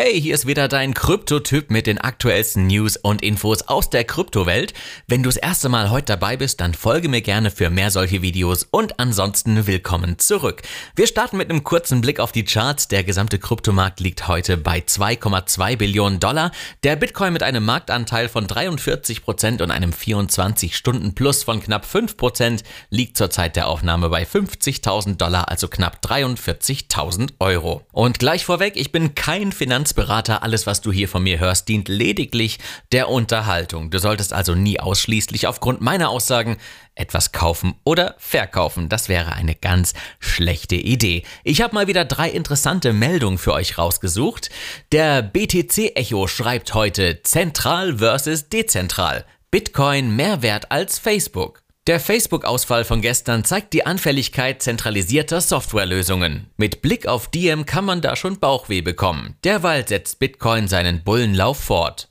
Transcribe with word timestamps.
Hey, 0.00 0.20
hier 0.20 0.36
ist 0.36 0.46
wieder 0.46 0.68
dein 0.68 0.94
Kryptotyp 0.94 1.72
mit 1.72 1.88
den 1.88 1.98
aktuellsten 1.98 2.68
News 2.68 2.96
und 2.96 3.20
Infos 3.20 3.62
aus 3.62 3.90
der 3.90 4.04
Kryptowelt. 4.04 4.72
Wenn 5.08 5.24
du 5.24 5.28
das 5.28 5.36
erste 5.36 5.68
Mal 5.68 5.90
heute 5.90 6.12
dabei 6.12 6.36
bist, 6.36 6.60
dann 6.60 6.72
folge 6.72 7.08
mir 7.08 7.20
gerne 7.20 7.50
für 7.50 7.68
mehr 7.68 7.90
solche 7.90 8.22
Videos 8.22 8.62
und 8.70 9.00
ansonsten 9.00 9.66
willkommen 9.66 10.20
zurück. 10.20 10.62
Wir 10.94 11.08
starten 11.08 11.36
mit 11.36 11.50
einem 11.50 11.64
kurzen 11.64 12.00
Blick 12.00 12.20
auf 12.20 12.30
die 12.30 12.44
Charts. 12.44 12.86
Der 12.86 13.02
gesamte 13.02 13.40
Kryptomarkt 13.40 13.98
liegt 13.98 14.28
heute 14.28 14.56
bei 14.56 14.78
2,2 14.78 15.76
Billionen 15.76 16.20
Dollar. 16.20 16.52
Der 16.84 16.94
Bitcoin 16.94 17.32
mit 17.32 17.42
einem 17.42 17.64
Marktanteil 17.64 18.28
von 18.28 18.46
43 18.46 19.24
Prozent 19.24 19.60
und 19.60 19.72
einem 19.72 19.90
24-Stunden-Plus 19.90 21.42
von 21.42 21.60
knapp 21.60 21.84
5 21.84 22.16
Prozent 22.16 22.62
liegt 22.90 23.16
zur 23.16 23.30
Zeit 23.30 23.56
der 23.56 23.66
Aufnahme 23.66 24.10
bei 24.10 24.22
50.000 24.22 25.16
Dollar, 25.16 25.48
also 25.48 25.66
knapp 25.66 25.98
43.000 26.04 27.30
Euro. 27.40 27.84
Und 27.90 28.20
gleich 28.20 28.44
vorweg, 28.44 28.76
ich 28.76 28.92
bin 28.92 29.16
kein 29.16 29.50
Finanz 29.50 29.87
Finanzberater, 29.88 30.42
alles 30.42 30.66
was 30.66 30.82
du 30.82 30.92
hier 30.92 31.08
von 31.08 31.22
mir 31.22 31.38
hörst, 31.38 31.68
dient 31.68 31.88
lediglich 31.88 32.58
der 32.92 33.08
Unterhaltung. 33.08 33.90
Du 33.90 33.98
solltest 33.98 34.34
also 34.34 34.54
nie 34.54 34.78
ausschließlich 34.78 35.46
aufgrund 35.46 35.80
meiner 35.80 36.10
Aussagen 36.10 36.58
etwas 36.94 37.32
kaufen 37.32 37.74
oder 37.84 38.14
verkaufen. 38.18 38.90
Das 38.90 39.08
wäre 39.08 39.32
eine 39.32 39.54
ganz 39.54 39.94
schlechte 40.20 40.74
Idee. 40.76 41.22
Ich 41.42 41.62
habe 41.62 41.74
mal 41.74 41.86
wieder 41.86 42.04
drei 42.04 42.28
interessante 42.28 42.92
Meldungen 42.92 43.38
für 43.38 43.54
euch 43.54 43.78
rausgesucht. 43.78 44.50
Der 44.92 45.22
BTC 45.22 45.96
Echo 45.96 46.26
schreibt 46.26 46.74
heute 46.74 47.22
zentral 47.22 47.98
versus 47.98 48.50
dezentral. 48.50 49.24
Bitcoin 49.50 50.14
mehr 50.14 50.42
wert 50.42 50.70
als 50.70 50.98
Facebook. 50.98 51.62
Der 51.88 52.00
Facebook-Ausfall 52.00 52.84
von 52.84 53.00
gestern 53.00 53.44
zeigt 53.44 53.72
die 53.72 53.86
Anfälligkeit 53.86 54.60
zentralisierter 54.62 55.40
Softwarelösungen. 55.40 56.50
Mit 56.58 56.82
Blick 56.82 57.06
auf 57.06 57.28
Diem 57.28 57.64
kann 57.64 57.86
man 57.86 58.02
da 58.02 58.14
schon 58.14 58.38
Bauchweh 58.38 58.82
bekommen. 58.82 59.36
Derweil 59.42 59.88
setzt 59.88 60.18
Bitcoin 60.18 60.68
seinen 60.68 61.02
Bullenlauf 61.02 61.58
fort. 61.58 62.10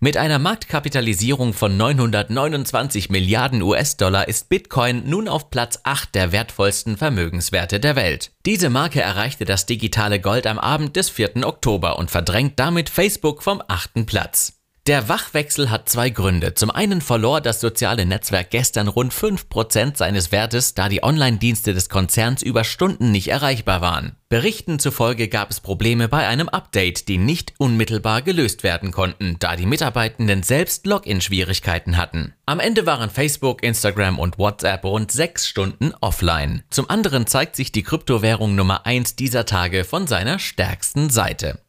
Mit 0.00 0.16
einer 0.16 0.38
Marktkapitalisierung 0.38 1.52
von 1.52 1.76
929 1.76 3.10
Milliarden 3.10 3.60
US-Dollar 3.60 4.28
ist 4.28 4.48
Bitcoin 4.48 5.02
nun 5.04 5.28
auf 5.28 5.50
Platz 5.50 5.80
8 5.84 6.14
der 6.14 6.32
wertvollsten 6.32 6.96
Vermögenswerte 6.96 7.80
der 7.80 7.96
Welt. 7.96 8.32
Diese 8.46 8.70
Marke 8.70 9.02
erreichte 9.02 9.44
das 9.44 9.66
digitale 9.66 10.20
Gold 10.20 10.46
am 10.46 10.58
Abend 10.58 10.96
des 10.96 11.10
4. 11.10 11.46
Oktober 11.46 11.98
und 11.98 12.10
verdrängt 12.10 12.58
damit 12.58 12.88
Facebook 12.88 13.42
vom 13.42 13.62
8. 13.68 14.06
Platz. 14.06 14.61
Der 14.88 15.08
Wachwechsel 15.08 15.70
hat 15.70 15.88
zwei 15.88 16.10
Gründe. 16.10 16.54
Zum 16.54 16.72
einen 16.72 17.02
verlor 17.02 17.40
das 17.40 17.60
soziale 17.60 18.04
Netzwerk 18.04 18.50
gestern 18.50 18.88
rund 18.88 19.14
5% 19.14 19.96
seines 19.96 20.32
Wertes, 20.32 20.74
da 20.74 20.88
die 20.88 21.04
Online-Dienste 21.04 21.72
des 21.72 21.88
Konzerns 21.88 22.42
über 22.42 22.64
Stunden 22.64 23.12
nicht 23.12 23.28
erreichbar 23.28 23.80
waren. 23.80 24.16
Berichten 24.28 24.80
zufolge 24.80 25.28
gab 25.28 25.52
es 25.52 25.60
Probleme 25.60 26.08
bei 26.08 26.26
einem 26.26 26.48
Update, 26.48 27.06
die 27.06 27.18
nicht 27.18 27.54
unmittelbar 27.58 28.22
gelöst 28.22 28.64
werden 28.64 28.90
konnten, 28.90 29.36
da 29.38 29.54
die 29.54 29.66
Mitarbeitenden 29.66 30.42
selbst 30.42 30.84
Login-Schwierigkeiten 30.84 31.96
hatten. 31.96 32.34
Am 32.44 32.58
Ende 32.58 32.84
waren 32.84 33.08
Facebook, 33.08 33.62
Instagram 33.62 34.18
und 34.18 34.36
WhatsApp 34.38 34.84
rund 34.84 35.12
sechs 35.12 35.46
Stunden 35.46 35.94
offline. 36.00 36.64
Zum 36.70 36.90
anderen 36.90 37.28
zeigt 37.28 37.54
sich 37.54 37.70
die 37.70 37.84
Kryptowährung 37.84 38.56
Nummer 38.56 38.84
1 38.84 39.14
dieser 39.14 39.46
Tage 39.46 39.84
von 39.84 40.08
seiner 40.08 40.40
stärksten 40.40 41.08
Seite. 41.08 41.60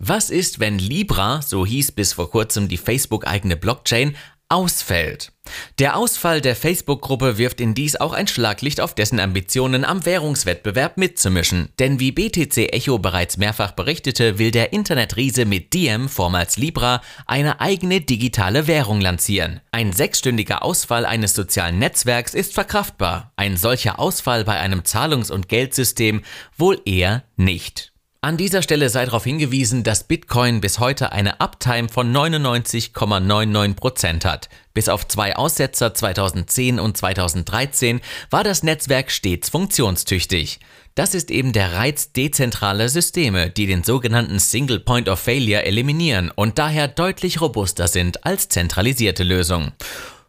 Was 0.00 0.30
ist, 0.30 0.60
wenn 0.60 0.78
Libra, 0.78 1.42
so 1.42 1.66
hieß 1.66 1.90
bis 1.90 2.12
vor 2.12 2.30
kurzem 2.30 2.68
die 2.68 2.76
Facebook-eigene 2.76 3.56
Blockchain, 3.56 4.16
ausfällt? 4.48 5.32
Der 5.80 5.96
Ausfall 5.96 6.40
der 6.40 6.54
Facebook-Gruppe 6.54 7.36
wirft 7.36 7.60
in 7.60 7.74
dies 7.74 7.96
auch 7.96 8.12
ein 8.12 8.28
Schlaglicht 8.28 8.80
auf 8.80 8.94
dessen 8.94 9.18
Ambitionen 9.18 9.84
am 9.84 10.06
Währungswettbewerb 10.06 10.98
mitzumischen. 10.98 11.70
Denn 11.80 11.98
wie 11.98 12.12
BTC 12.12 12.72
Echo 12.72 13.00
bereits 13.00 13.38
mehrfach 13.38 13.72
berichtete, 13.72 14.38
will 14.38 14.52
der 14.52 14.72
Internetriese 14.72 15.46
mit 15.46 15.74
Diem, 15.74 16.08
vormals 16.08 16.56
Libra, 16.56 17.02
eine 17.26 17.60
eigene 17.60 18.00
digitale 18.00 18.68
Währung 18.68 19.00
lancieren. 19.00 19.60
Ein 19.72 19.92
sechsstündiger 19.92 20.62
Ausfall 20.62 21.06
eines 21.06 21.34
sozialen 21.34 21.80
Netzwerks 21.80 22.34
ist 22.34 22.54
verkraftbar. 22.54 23.32
Ein 23.34 23.56
solcher 23.56 23.98
Ausfall 23.98 24.44
bei 24.44 24.60
einem 24.60 24.84
Zahlungs- 24.84 25.32
und 25.32 25.48
Geldsystem 25.48 26.22
wohl 26.56 26.80
eher 26.84 27.24
nicht. 27.36 27.92
An 28.20 28.36
dieser 28.36 28.62
Stelle 28.62 28.90
sei 28.90 29.04
darauf 29.04 29.22
hingewiesen, 29.22 29.84
dass 29.84 30.02
Bitcoin 30.02 30.60
bis 30.60 30.80
heute 30.80 31.12
eine 31.12 31.40
Uptime 31.40 31.88
von 31.88 32.12
99,99% 32.12 34.24
hat. 34.24 34.48
Bis 34.74 34.88
auf 34.88 35.06
zwei 35.06 35.36
Aussetzer 35.36 35.94
2010 35.94 36.80
und 36.80 36.96
2013 36.96 38.00
war 38.30 38.42
das 38.42 38.64
Netzwerk 38.64 39.12
stets 39.12 39.50
funktionstüchtig. 39.50 40.58
Das 40.96 41.14
ist 41.14 41.30
eben 41.30 41.52
der 41.52 41.74
Reiz 41.74 42.10
dezentraler 42.10 42.88
Systeme, 42.88 43.50
die 43.50 43.68
den 43.68 43.84
sogenannten 43.84 44.40
Single 44.40 44.80
Point 44.80 45.08
of 45.08 45.20
Failure 45.20 45.64
eliminieren 45.64 46.32
und 46.34 46.58
daher 46.58 46.88
deutlich 46.88 47.40
robuster 47.40 47.86
sind 47.86 48.26
als 48.26 48.48
zentralisierte 48.48 49.22
Lösungen. 49.22 49.70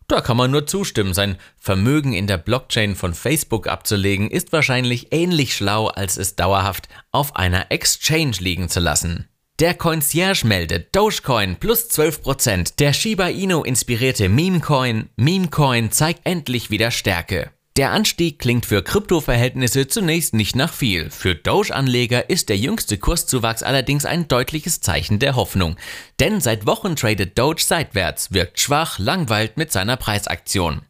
Da 0.09 0.22
kann 0.22 0.38
man 0.38 0.50
nur 0.50 0.66
zustimmen. 0.66 1.14
Sein 1.14 1.38
Vermögen 1.58 2.14
in 2.14 2.25
der 2.25 2.38
Blockchain 2.38 2.96
von 2.96 3.14
Facebook 3.14 3.68
abzulegen, 3.68 4.31
ist 4.31 4.52
wahrscheinlich 4.52 5.14
ähnlich 5.14 5.56
schlau, 5.56 5.88
als 5.88 6.18
es 6.18 6.36
dauerhaft 6.36 6.90
auf 7.12 7.36
einer 7.36 7.72
Exchange 7.72 8.38
liegen 8.40 8.70
zu 8.70 8.80
lassen. 8.80 9.30
Der 9.59 9.75
Concierge 9.75 10.47
meldet 10.47 10.96
Dogecoin 10.96 11.58
plus 11.58 11.92
12%. 11.92 12.74
Der 12.80 12.94
Shiba 12.94 13.28
Inu 13.28 13.62
inspirierte 13.62 14.30
Memecoin, 14.30 15.09
Memecoin 15.16 15.92
zeigt 15.92 16.22
endlich 16.24 16.72
wieder 16.72 16.90
Stärke. 16.90 17.52
Der 17.79 17.94
Anstieg 17.94 18.40
klingt 18.40 18.66
für 18.66 18.84
Kryptoverhältnisse 18.84 19.88
zunächst 19.88 20.34
nicht 20.34 20.53
nach 20.53 20.73
viel. 20.73 21.09
Für 21.09 21.34
Doge-Anleger 21.34 22.29
ist 22.29 22.50
der 22.50 22.57
jüngste 22.57 22.97
Kurszuwachs 22.97 23.63
allerdings 23.63 24.03
ein 24.03 24.28
deutliches 24.28 24.81
Zeichen 24.81 25.17
der 25.17 25.38
Hoffnung. 25.38 25.78
Denn 26.19 26.41
seit 26.41 26.66
Wochen 26.66 26.97
tradet 26.97 27.40
Doge 27.40 27.62
seitwärts, 27.62 28.34
wirkt 28.34 28.59
schwach, 28.59 29.00
langweilt 29.00 29.56
mit 29.56 29.72
seiner 29.72 29.95
Preisaktion. 29.95 30.81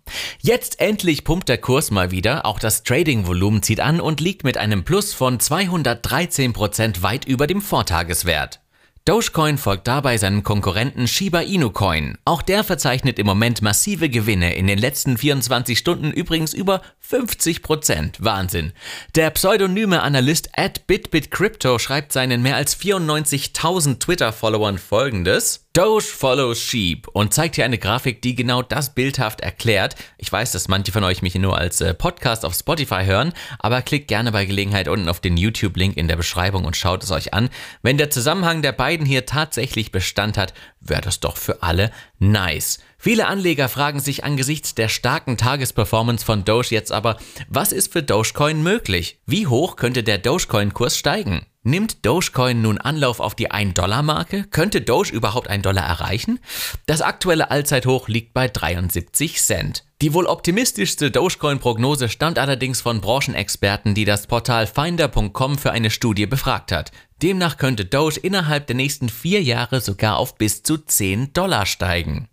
Jetzt 0.41 0.79
endlich 0.79 1.23
pumpt 1.25 1.47
der 1.47 1.59
Kurs 1.59 1.91
mal 1.91 2.09
wieder, 2.09 2.47
auch 2.47 2.57
das 2.57 2.81
Trading-Volumen 2.81 3.61
zieht 3.61 3.81
an 3.81 4.01
und 4.01 4.19
liegt 4.19 4.43
mit 4.43 4.57
einem 4.57 4.83
Plus 4.83 5.13
von 5.13 5.37
213% 5.37 7.03
weit 7.03 7.23
über 7.25 7.45
dem 7.45 7.61
Vortageswert. 7.61 8.61
Dogecoin 9.09 9.57
folgt 9.57 9.87
dabei 9.87 10.19
seinem 10.19 10.43
Konkurrenten 10.43 11.07
Shiba 11.07 11.39
Inu 11.39 11.71
Coin. 11.71 12.19
Auch 12.25 12.43
der 12.43 12.63
verzeichnet 12.63 13.17
im 13.17 13.25
Moment 13.25 13.63
massive 13.63 14.07
Gewinne, 14.07 14.53
in 14.53 14.67
den 14.67 14.77
letzten 14.77 15.17
24 15.17 15.79
Stunden 15.79 16.11
übrigens 16.11 16.53
über 16.53 16.83
50% 17.09 18.17
Wahnsinn. 18.19 18.71
Der 19.15 19.31
pseudonyme 19.31 20.03
Analyst 20.03 20.49
at 20.55 20.85
BitBitCrypto 20.85 21.79
schreibt 21.79 22.13
seinen 22.13 22.43
mehr 22.43 22.55
als 22.55 22.79
94.000 22.79 23.97
Twitter-Followern 23.97 24.77
folgendes. 24.77 25.65
Doge 25.79 26.03
follows 26.03 26.59
Sheep 26.59 27.07
und 27.07 27.33
zeigt 27.33 27.55
hier 27.55 27.63
eine 27.63 27.77
Grafik, 27.77 28.21
die 28.21 28.35
genau 28.35 28.61
das 28.61 28.93
bildhaft 28.93 29.39
erklärt. 29.39 29.95
Ich 30.17 30.29
weiß, 30.29 30.51
dass 30.51 30.67
manche 30.67 30.91
von 30.91 31.05
euch 31.05 31.21
mich 31.21 31.35
nur 31.35 31.57
als 31.57 31.79
äh, 31.79 31.93
Podcast 31.93 32.43
auf 32.43 32.53
Spotify 32.53 33.05
hören, 33.05 33.31
aber 33.59 33.81
klickt 33.81 34.09
gerne 34.09 34.33
bei 34.33 34.43
Gelegenheit 34.43 34.89
unten 34.89 35.07
auf 35.07 35.21
den 35.21 35.37
YouTube-Link 35.37 35.95
in 35.95 36.09
der 36.09 36.17
Beschreibung 36.17 36.65
und 36.65 36.75
schaut 36.75 37.01
es 37.01 37.11
euch 37.11 37.33
an. 37.33 37.49
Wenn 37.81 37.97
der 37.97 38.09
Zusammenhang 38.09 38.61
der 38.61 38.73
beiden 38.73 39.05
hier 39.05 39.25
tatsächlich 39.25 39.93
Bestand 39.93 40.37
hat, 40.37 40.53
wäre 40.81 40.99
das 40.99 41.21
doch 41.21 41.37
für 41.37 41.63
alle 41.63 41.91
nice. 42.17 42.79
Viele 42.97 43.27
Anleger 43.27 43.69
fragen 43.69 44.01
sich 44.01 44.25
angesichts 44.25 44.75
der 44.75 44.89
starken 44.89 45.37
Tagesperformance 45.37 46.25
von 46.25 46.43
Doge 46.43 46.71
jetzt 46.71 46.91
aber, 46.91 47.15
was 47.47 47.71
ist 47.71 47.93
für 47.93 48.03
Dogecoin 48.03 48.61
möglich? 48.63 49.21
Wie 49.25 49.47
hoch 49.47 49.77
könnte 49.77 50.03
der 50.03 50.17
Dogecoin-Kurs 50.17 50.97
steigen? 50.97 51.45
Nimmt 51.63 52.05
Dogecoin 52.05 52.61
nun 52.61 52.77
Anlauf 52.77 53.19
auf 53.19 53.35
die 53.35 53.51
1-Dollar-Marke? 53.51 54.45
Könnte 54.45 54.79
Doge 54.79 55.11
überhaupt 55.11 55.49
ein 55.49 55.61
Dollar 55.61 55.85
erreichen? 55.85 56.39
Das 56.85 57.01
aktuelle 57.01 57.51
Allzeithoch 57.51 58.07
liegt 58.07 58.33
bei 58.33 58.47
73 58.47 59.41
Cent. 59.41 59.83
Die 60.01 60.13
wohl 60.13 60.25
optimistischste 60.25 61.11
Dogecoin-Prognose 61.11 62.07
stammt 62.07 62.39
allerdings 62.39 62.79
von 62.79 63.01
Branchenexperten, 63.01 63.93
die 63.93 64.05
das 64.05 64.25
Portal 64.25 64.67
Finder.com 64.67 65.57
für 65.57 65.71
eine 65.71 65.89
Studie 65.91 66.27
befragt 66.27 66.71
hat. 66.71 66.93
Demnach 67.21 67.57
könnte 67.57 67.83
Doge 67.83 68.21
innerhalb 68.21 68.67
der 68.67 68.77
nächsten 68.77 69.09
vier 69.09 69.43
Jahre 69.43 69.81
sogar 69.81 70.15
auf 70.15 70.35
bis 70.37 70.63
zu 70.63 70.77
10 70.77 71.33
Dollar 71.33 71.65
steigen. 71.65 72.29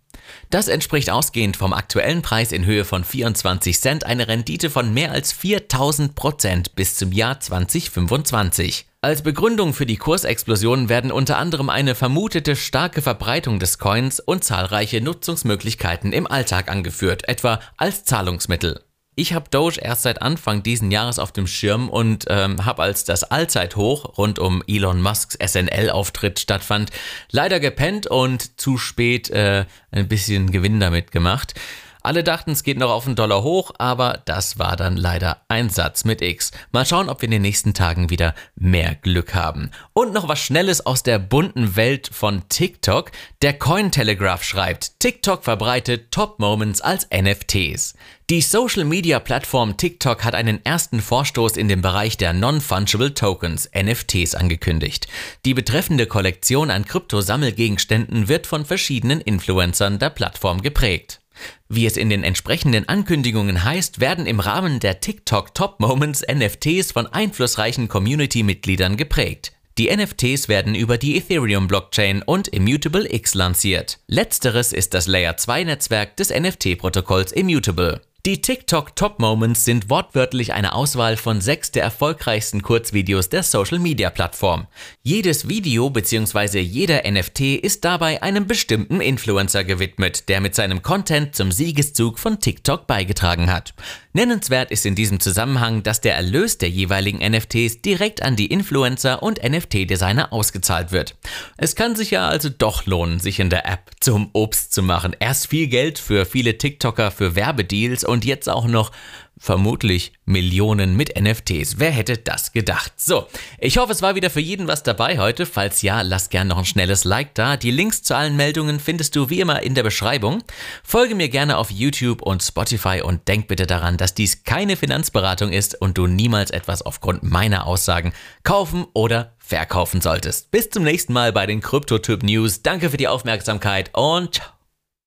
Das 0.49 0.67
entspricht 0.67 1.09
ausgehend 1.09 1.57
vom 1.57 1.73
aktuellen 1.73 2.21
Preis 2.21 2.51
in 2.51 2.65
Höhe 2.65 2.85
von 2.85 3.03
24 3.03 3.79
Cent 3.79 4.05
eine 4.05 4.27
Rendite 4.27 4.69
von 4.69 4.93
mehr 4.93 5.11
als 5.11 5.31
4000 5.33 6.15
Prozent 6.15 6.75
bis 6.75 6.95
zum 6.95 7.11
Jahr 7.11 7.39
2025. 7.39 8.85
Als 9.01 9.21
Begründung 9.21 9.73
für 9.73 9.85
die 9.85 9.97
Kursexplosion 9.97 10.89
werden 10.89 11.11
unter 11.11 11.37
anderem 11.37 11.69
eine 11.69 11.93
vermutete 11.93 12.55
starke 12.55 13.01
Verbreitung 13.01 13.59
des 13.59 13.77
Coins 13.77 14.19
und 14.19 14.43
zahlreiche 14.43 15.01
Nutzungsmöglichkeiten 15.01 16.13
im 16.13 16.25
Alltag 16.25 16.69
angeführt, 16.69 17.27
etwa 17.29 17.59
als 17.77 18.05
Zahlungsmittel. 18.05 18.86
Ich 19.19 19.33
habe 19.33 19.49
Doge 19.49 19.79
erst 19.81 20.03
seit 20.03 20.21
Anfang 20.21 20.61
diesen 20.61 20.91
Jahres 20.91 21.17
auf 21.17 21.31
dem 21.31 21.47
Schirm 21.47 21.89
und 21.89 22.25
ähm, 22.29 22.67
habe, 22.67 22.83
als 22.83 23.03
das 23.03 23.23
Allzeithoch 23.23 24.15
rund 24.15 24.37
um 24.37 24.61
Elon 24.67 25.01
Musks 25.01 25.35
SNL-Auftritt 25.43 26.39
stattfand, 26.39 26.91
leider 27.31 27.59
gepennt 27.59 28.05
und 28.05 28.61
zu 28.61 28.77
spät 28.77 29.31
äh, 29.31 29.65
ein 29.89 30.07
bisschen 30.07 30.51
Gewinn 30.51 30.79
damit 30.79 31.11
gemacht. 31.11 31.55
Alle 32.01 32.23
dachten, 32.23 32.51
es 32.51 32.63
geht 32.63 32.77
noch 32.77 32.89
auf 32.89 33.05
einen 33.05 33.15
Dollar 33.15 33.43
hoch, 33.43 33.71
aber 33.77 34.21
das 34.25 34.59
war 34.59 34.75
dann 34.75 34.97
leider 34.97 35.41
ein 35.47 35.69
Satz 35.69 36.05
mit 36.05 36.21
X. 36.21 36.51
Mal 36.71 36.85
schauen, 36.85 37.09
ob 37.09 37.21
wir 37.21 37.27
in 37.27 37.31
den 37.31 37.41
nächsten 37.41 37.73
Tagen 37.73 38.09
wieder 38.09 38.35
mehr 38.55 38.95
Glück 38.95 39.35
haben. 39.35 39.71
Und 39.93 40.13
noch 40.13 40.27
was 40.27 40.39
Schnelles 40.39 40.85
aus 40.85 41.03
der 41.03 41.19
bunten 41.19 41.75
Welt 41.75 42.09
von 42.11 42.47
TikTok. 42.49 43.11
Der 43.41 43.53
Cointelegraph 43.53 44.43
schreibt, 44.43 44.99
TikTok 44.99 45.43
verbreitet 45.43 46.11
Top 46.11 46.39
Moments 46.39 46.81
als 46.81 47.07
NFTs. 47.11 47.95
Die 48.29 48.41
Social-Media-Plattform 48.41 49.77
TikTok 49.77 50.25
hat 50.25 50.35
einen 50.35 50.59
ersten 50.65 50.99
Vorstoß 50.99 51.55
in 51.55 51.69
dem 51.69 51.81
Bereich 51.81 52.17
der 52.17 52.33
Non-Fungible 52.33 53.13
Tokens, 53.13 53.69
NFTs, 53.73 54.35
angekündigt. 54.35 55.07
Die 55.45 55.53
betreffende 55.53 56.07
Kollektion 56.07 56.69
an 56.69 56.83
Kryptosammelgegenständen 56.83 58.27
wird 58.27 58.45
von 58.45 58.65
verschiedenen 58.65 59.21
Influencern 59.21 59.97
der 59.97 60.09
Plattform 60.09 60.61
geprägt. 60.61 61.21
Wie 61.69 61.85
es 61.85 61.97
in 61.97 62.09
den 62.09 62.23
entsprechenden 62.23 62.87
Ankündigungen 62.87 63.63
heißt, 63.63 63.99
werden 63.99 64.25
im 64.25 64.39
Rahmen 64.39 64.79
der 64.79 64.99
TikTok 64.99 65.53
Top 65.53 65.79
Moments 65.79 66.21
NFTs 66.21 66.91
von 66.91 67.07
einflussreichen 67.07 67.87
Community-Mitgliedern 67.87 68.97
geprägt. 68.97 69.53
Die 69.77 69.95
NFTs 69.95 70.49
werden 70.49 70.73
über 70.73 70.97
die 70.97 71.17
Ethereum-Blockchain 71.17 72.23
und 72.23 72.47
Immutable 72.47 73.13
X 73.13 73.35
lanciert. 73.35 73.99
Letzteres 74.07 74.73
ist 74.73 74.95
das 74.95 75.05
Layer 75.05 75.37
2 75.37 75.65
Netzwerk 75.65 76.17
des 76.17 76.31
NFT-Protokolls 76.31 77.31
Immutable. 77.31 78.01
Die 78.27 78.41
TikTok 78.41 78.93
Top 78.97 79.19
Moments 79.19 79.63
sind 79.63 79.89
wortwörtlich 79.89 80.51
eine 80.51 80.73
Auswahl 80.73 81.15
von 81.15 81.39
sechs 81.39 81.71
der 81.71 81.83
erfolgreichsten 81.83 82.61
Kurzvideos 82.61 83.29
der 83.29 83.41
Social 83.41 83.79
Media 83.79 84.09
Plattform. 84.09 84.67
Jedes 85.01 85.47
Video 85.47 85.89
bzw. 85.89 86.59
jeder 86.59 87.09
NFT 87.09 87.39
ist 87.39 87.85
dabei 87.85 88.21
einem 88.21 88.45
bestimmten 88.45 88.99
Influencer 88.99 89.63
gewidmet, 89.63 90.27
der 90.27 90.41
mit 90.41 90.55
seinem 90.55 90.81
Content 90.81 91.37
zum 91.37 91.53
Siegeszug 91.53 92.19
von 92.19 92.41
TikTok 92.41 92.85
beigetragen 92.85 93.49
hat. 93.49 93.73
Nennenswert 94.11 94.71
ist 94.71 94.85
in 94.85 94.95
diesem 94.95 95.19
Zusammenhang, 95.19 95.83
dass 95.83 96.01
der 96.01 96.15
Erlös 96.15 96.57
der 96.57 96.69
jeweiligen 96.69 97.19
NFTs 97.19 97.81
direkt 97.83 98.23
an 98.23 98.35
die 98.35 98.47
Influencer 98.47 99.21
und 99.21 99.41
NFT-Designer 99.41 100.33
ausgezahlt 100.33 100.91
wird. 100.91 101.15
Es 101.55 101.75
kann 101.75 101.95
sich 101.95 102.11
ja 102.11 102.27
also 102.27 102.49
doch 102.49 102.87
lohnen, 102.87 103.19
sich 103.19 103.39
in 103.39 103.51
der 103.51 103.67
App 103.67 103.91
zum 104.01 104.31
Obst 104.33 104.73
zu 104.73 104.81
machen. 104.81 105.15
Erst 105.19 105.47
viel 105.47 105.67
Geld 105.67 105.99
für 105.99 106.25
viele 106.25 106.57
TikToker 106.57 107.11
für 107.11 107.35
Werbedeals 107.35 108.03
und 108.03 108.16
jetzt 108.25 108.49
auch 108.49 108.65
noch 108.65 108.91
vermutlich 109.39 110.13
Millionen 110.25 110.95
mit 110.95 111.19
NFTs. 111.19 111.77
Wer 111.77 111.91
hätte 111.91 112.17
das 112.17 112.51
gedacht? 112.51 112.93
So, 112.97 113.27
ich 113.59 113.77
hoffe, 113.77 113.91
es 113.91 114.01
war 114.01 114.15
wieder 114.15 114.29
für 114.29 114.39
jeden 114.39 114.67
was 114.67 114.83
dabei 114.83 115.19
heute. 115.19 115.45
Falls 115.45 115.81
ja, 115.81 116.01
lasst 116.01 116.31
gerne 116.31 116.49
noch 116.49 116.57
ein 116.57 116.65
schnelles 116.65 117.03
Like 117.03 117.35
da. 117.35 117.57
Die 117.57 117.71
Links 117.71 118.01
zu 118.03 118.15
allen 118.15 118.35
Meldungen 118.35 118.79
findest 118.79 119.15
du 119.15 119.29
wie 119.29 119.39
immer 119.39 119.61
in 119.61 119.75
der 119.75 119.83
Beschreibung. 119.83 120.43
Folge 120.83 121.15
mir 121.15 121.29
gerne 121.29 121.57
auf 121.57 121.71
YouTube 121.71 122.21
und 122.21 122.41
Spotify 122.41 123.01
und 123.01 123.27
denk 123.27 123.47
bitte 123.47 123.67
daran, 123.67 123.97
dass 123.97 124.13
dies 124.13 124.43
keine 124.43 124.75
Finanzberatung 124.75 125.51
ist 125.51 125.79
und 125.79 125.97
du 125.97 126.07
niemals 126.07 126.51
etwas 126.51 126.81
aufgrund 126.81 127.23
meiner 127.23 127.67
Aussagen 127.67 128.13
kaufen 128.43 128.85
oder 128.93 129.35
verkaufen 129.37 130.01
solltest. 130.01 130.51
Bis 130.51 130.69
zum 130.69 130.83
nächsten 130.83 131.13
Mal 131.13 131.31
bei 131.31 131.45
den 131.45 131.61
Kryptotyp 131.61 132.23
News. 132.23 132.63
Danke 132.63 132.89
für 132.89 132.97
die 132.97 133.07
Aufmerksamkeit 133.07 133.91
und 133.93 134.35
ciao. 134.35 134.56